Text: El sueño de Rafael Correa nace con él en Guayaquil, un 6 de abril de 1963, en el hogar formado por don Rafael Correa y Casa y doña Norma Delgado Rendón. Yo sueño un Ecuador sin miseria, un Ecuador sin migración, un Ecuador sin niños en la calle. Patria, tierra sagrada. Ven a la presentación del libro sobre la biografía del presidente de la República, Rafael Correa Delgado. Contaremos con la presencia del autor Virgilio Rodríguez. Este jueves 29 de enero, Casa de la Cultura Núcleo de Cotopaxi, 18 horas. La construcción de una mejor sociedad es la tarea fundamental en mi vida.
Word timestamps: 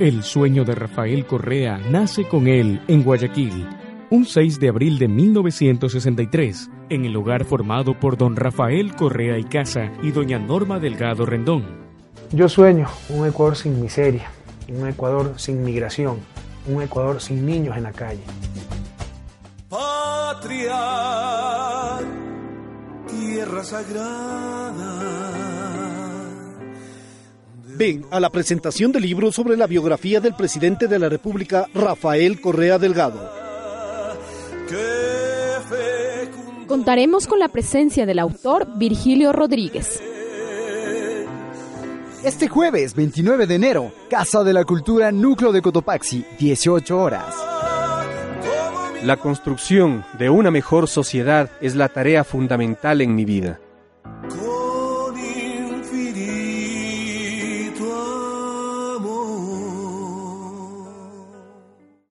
El 0.00 0.24
sueño 0.24 0.64
de 0.64 0.74
Rafael 0.74 1.24
Correa 1.24 1.78
nace 1.78 2.26
con 2.26 2.48
él 2.48 2.82
en 2.88 3.04
Guayaquil, 3.04 3.64
un 4.10 4.24
6 4.24 4.58
de 4.58 4.68
abril 4.68 4.98
de 4.98 5.06
1963, 5.06 6.68
en 6.90 7.04
el 7.04 7.14
hogar 7.14 7.44
formado 7.44 7.96
por 8.00 8.16
don 8.16 8.34
Rafael 8.34 8.96
Correa 8.96 9.38
y 9.38 9.44
Casa 9.44 9.92
y 10.02 10.10
doña 10.10 10.40
Norma 10.40 10.80
Delgado 10.80 11.24
Rendón. 11.24 11.84
Yo 12.32 12.48
sueño 12.48 12.88
un 13.08 13.24
Ecuador 13.24 13.54
sin 13.54 13.80
miseria, 13.80 14.32
un 14.68 14.88
Ecuador 14.88 15.34
sin 15.36 15.62
migración, 15.62 16.16
un 16.66 16.82
Ecuador 16.82 17.20
sin 17.20 17.46
niños 17.46 17.76
en 17.76 17.84
la 17.84 17.92
calle. 17.92 18.24
Patria, 19.68 20.74
tierra 23.08 23.62
sagrada. 23.62 25.04
Ven 27.76 28.04
a 28.10 28.20
la 28.20 28.30
presentación 28.30 28.92
del 28.92 29.02
libro 29.02 29.32
sobre 29.32 29.56
la 29.56 29.66
biografía 29.66 30.20
del 30.20 30.34
presidente 30.34 30.86
de 30.86 30.98
la 30.98 31.08
República, 31.08 31.66
Rafael 31.74 32.40
Correa 32.40 32.78
Delgado. 32.78 33.32
Contaremos 36.68 37.26
con 37.26 37.38
la 37.38 37.48
presencia 37.48 38.06
del 38.06 38.20
autor 38.20 38.78
Virgilio 38.78 39.32
Rodríguez. 39.32 40.00
Este 42.24 42.48
jueves 42.48 42.94
29 42.94 43.46
de 43.46 43.54
enero, 43.54 43.92
Casa 44.08 44.44
de 44.44 44.52
la 44.52 44.64
Cultura 44.64 45.12
Núcleo 45.12 45.52
de 45.52 45.60
Cotopaxi, 45.60 46.24
18 46.38 46.98
horas. 46.98 47.34
La 49.02 49.18
construcción 49.18 50.04
de 50.18 50.30
una 50.30 50.50
mejor 50.50 50.88
sociedad 50.88 51.50
es 51.60 51.74
la 51.74 51.88
tarea 51.90 52.24
fundamental 52.24 53.02
en 53.02 53.14
mi 53.14 53.24
vida. 53.24 53.60